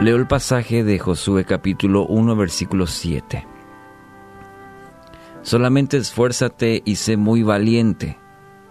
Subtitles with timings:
[0.00, 3.46] Leo el pasaje de Josué capítulo 1 versículo 7.
[5.42, 8.16] Solamente esfuérzate y sé muy valiente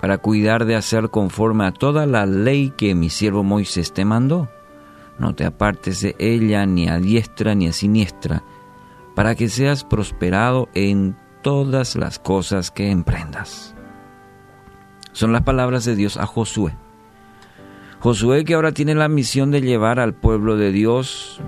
[0.00, 4.48] para cuidar de hacer conforme a toda la ley que mi siervo Moisés te mandó.
[5.18, 8.44] No te apartes de ella ni a diestra ni a siniestra,
[9.16, 13.74] para que seas prosperado en todas las cosas que emprendas.
[15.10, 16.76] Son las palabras de Dios a Josué.
[18.06, 21.40] Josué que ahora tiene la misión de llevar al pueblo de Dios,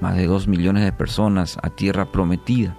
[0.00, 2.74] más de dos millones de personas, a tierra prometida.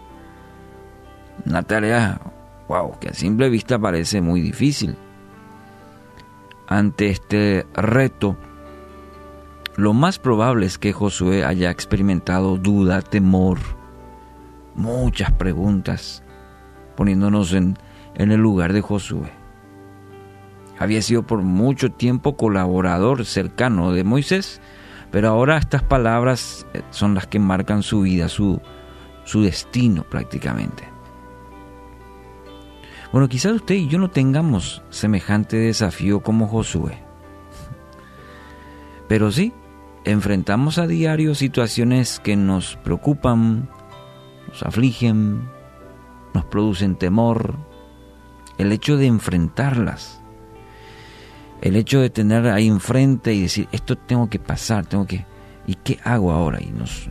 [1.45, 2.19] Una tarea,
[2.67, 4.95] wow, que a simple vista parece muy difícil.
[6.65, 8.35] Ante este reto,
[9.75, 13.59] lo más probable es que Josué haya experimentado duda, temor,
[14.73, 16.23] muchas preguntas,
[16.95, 17.77] poniéndonos en,
[18.15, 19.46] en el lugar de Josué.
[20.79, 24.61] Había sido por mucho tiempo colaborador cercano de Moisés,
[25.11, 28.61] pero ahora estas palabras eh, son las que marcan su vida, su,
[29.23, 30.83] su destino prácticamente.
[33.11, 37.01] Bueno, quizás usted y yo no tengamos semejante desafío como Josué.
[39.07, 39.53] Pero sí,
[40.03, 43.69] enfrentamos a diario situaciones que nos preocupan,
[44.49, 45.49] nos afligen,
[46.33, 47.55] nos producen temor.
[48.57, 50.16] El hecho de enfrentarlas
[51.61, 55.25] el hecho de tener ahí enfrente y decir, esto tengo que pasar, tengo que...
[55.65, 56.61] ¿Y qué hago ahora?
[56.61, 57.09] Y nos,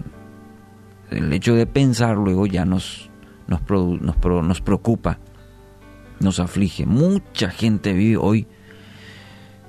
[1.11, 3.11] el hecho de pensar luego ya nos,
[3.47, 3.61] nos,
[4.00, 5.19] nos, nos preocupa,
[6.20, 6.86] nos aflige.
[6.86, 8.47] Mucha gente vive hoy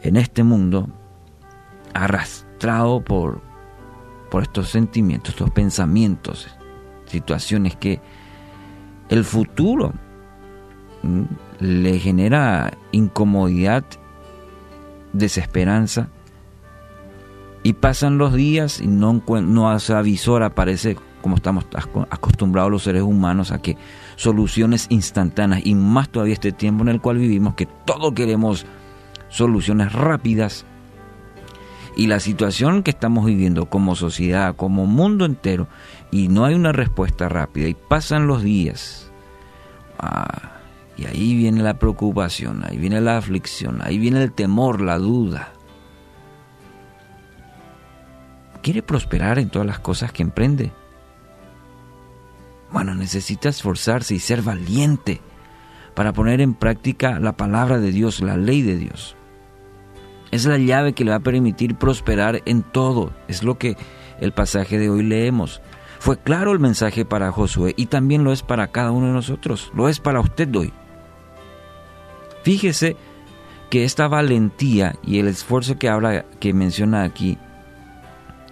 [0.04, 0.88] en este mundo
[1.94, 3.42] arrastrado por,
[4.30, 6.48] por estos sentimientos, estos pensamientos,
[7.06, 8.00] situaciones que
[9.10, 9.94] el futuro
[11.04, 11.24] mm,
[11.60, 13.84] le genera incomodidad
[15.18, 16.10] desesperanza.
[17.64, 21.66] Y pasan los días y no, no hace avisor, aparece como estamos
[22.10, 23.76] acostumbrados los seres humanos a que
[24.16, 28.66] soluciones instantáneas y más todavía este tiempo en el cual vivimos que todo queremos
[29.28, 30.66] soluciones rápidas
[31.98, 35.68] y la situación que estamos viviendo como sociedad, como mundo entero
[36.12, 39.12] y no hay una respuesta rápida y pasan los días.
[40.00, 40.57] Ah,
[40.98, 45.54] y ahí viene la preocupación, ahí viene la aflicción, ahí viene el temor, la duda.
[48.64, 50.72] ¿Quiere prosperar en todas las cosas que emprende?
[52.72, 55.22] Bueno, necesita esforzarse y ser valiente
[55.94, 59.16] para poner en práctica la palabra de Dios, la ley de Dios.
[60.32, 63.14] Es la llave que le va a permitir prosperar en todo.
[63.28, 63.78] Es lo que
[64.20, 65.62] el pasaje de hoy leemos.
[66.00, 69.72] Fue claro el mensaje para Josué y también lo es para cada uno de nosotros.
[69.74, 70.74] Lo es para usted hoy.
[72.48, 72.96] Fíjese
[73.70, 77.38] que esta valentía y el esfuerzo que habla, que menciona aquí,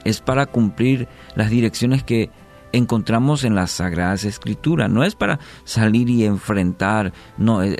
[0.03, 2.29] es para cumplir las direcciones que
[2.73, 4.89] encontramos en las Sagradas Escrituras.
[4.89, 7.77] No es para salir y enfrentar, no, eh,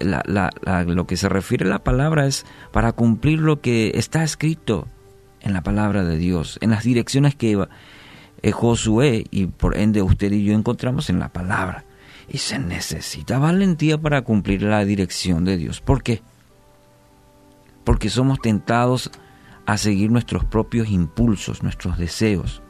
[0.88, 4.88] lo que se refiere a la palabra es para cumplir lo que está escrito
[5.42, 7.62] en la palabra de Dios, en las direcciones que
[8.42, 11.84] eh, Josué y por ende usted y yo encontramos en la palabra.
[12.28, 15.82] Y se necesita valentía para cumplir la dirección de Dios.
[15.82, 16.22] ¿Por qué?
[17.84, 19.12] Porque somos tentados
[19.66, 22.62] a seguir nuestros propios impulsos, nuestros deseos.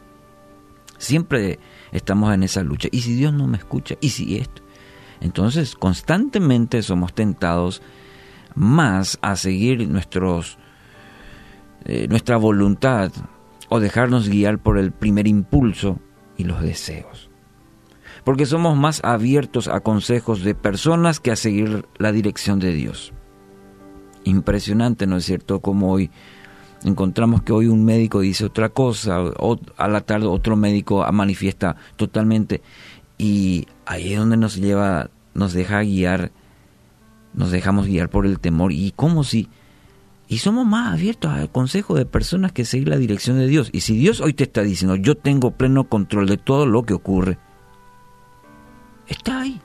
[0.97, 1.59] Siempre
[1.91, 2.89] estamos en esa lucha.
[2.91, 3.95] ¿Y si Dios no me escucha?
[4.01, 4.61] ¿Y si esto?
[5.21, 7.81] Entonces, constantemente somos tentados
[8.55, 10.57] más a seguir nuestros,
[11.85, 13.11] eh, nuestra voluntad
[13.69, 15.99] o dejarnos guiar por el primer impulso
[16.37, 17.29] y los deseos
[18.25, 23.13] porque somos más abiertos a consejos de personas que a seguir la dirección de Dios.
[24.23, 25.59] Impresionante, ¿no es cierto?
[25.59, 26.09] Como hoy
[26.83, 29.19] encontramos que hoy un médico dice otra cosa,
[29.77, 32.61] a la tarde otro médico manifiesta totalmente,
[33.17, 36.31] y ahí es donde nos lleva, nos deja guiar,
[37.35, 39.49] nos dejamos guiar por el temor, y como si,
[40.27, 43.69] y somos más abiertos al consejo de personas que seguir la dirección de Dios.
[43.71, 46.95] Y si Dios hoy te está diciendo, yo tengo pleno control de todo lo que
[46.95, 47.37] ocurre,
[49.07, 49.61] está ahí.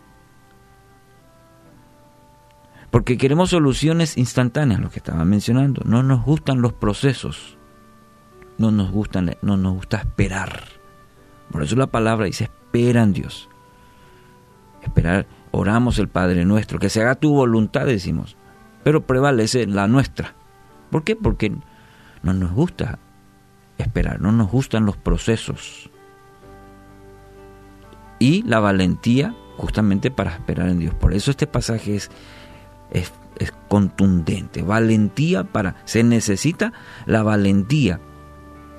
[2.90, 5.82] Porque queremos soluciones instantáneas, lo que estaba mencionando.
[5.84, 7.56] No nos gustan los procesos.
[8.58, 10.64] No nos, gustan, no nos gusta esperar.
[11.50, 13.48] Por eso la palabra dice, espera en Dios.
[14.82, 18.36] Esperar, oramos el Padre nuestro, que se haga tu voluntad, decimos.
[18.82, 20.34] Pero prevalece la nuestra.
[20.90, 21.16] ¿Por qué?
[21.16, 21.52] Porque
[22.22, 22.98] no nos gusta
[23.78, 25.90] esperar, no nos gustan los procesos
[28.20, 30.94] y la valentía justamente para esperar en Dios.
[30.94, 32.10] Por eso este pasaje es,
[32.92, 33.12] es,
[33.68, 34.62] contundente.
[34.62, 35.76] Valentía para...
[35.86, 36.72] Se necesita
[37.06, 38.00] la valentía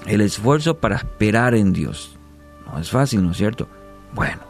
[0.06, 2.18] el esfuerzo para esperar en Dios.
[2.66, 3.68] No es fácil, ¿no es cierto?
[4.14, 4.42] Bueno,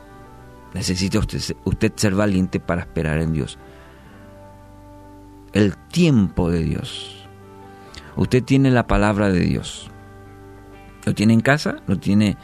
[0.73, 3.57] necesita usted, usted ser valiente para esperar en Dios.
[5.53, 7.25] El tiempo de Dios.
[8.17, 9.89] Usted tiene la palabra de Dios.
[11.05, 11.77] ¿Lo tiene en casa?
[11.87, 12.37] ¿Lo tiene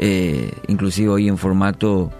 [0.00, 2.10] eh, inclusive hoy en formato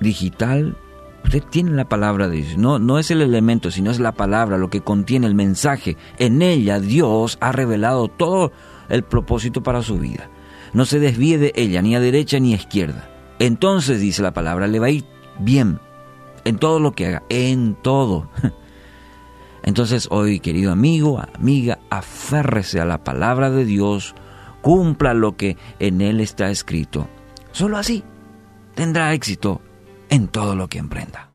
[0.00, 0.76] digital?
[1.22, 2.58] Usted tiene la palabra de Dios.
[2.58, 5.96] No, no es el elemento, sino es la palabra, lo que contiene el mensaje.
[6.18, 8.50] En ella Dios ha revelado todo
[8.88, 10.30] el propósito para su vida.
[10.72, 13.08] No se desvíe de ella, ni a derecha ni a izquierda.
[13.38, 15.04] Entonces, dice la palabra, le va a ir
[15.38, 15.78] bien
[16.44, 18.28] en todo lo que haga, en todo.
[19.62, 24.14] Entonces hoy, querido amigo, amiga, aférrese a la palabra de Dios,
[24.60, 27.08] cumpla lo que en él está escrito.
[27.52, 28.04] Solo así
[28.74, 29.60] tendrá éxito
[30.08, 31.28] en todo lo que emprenda.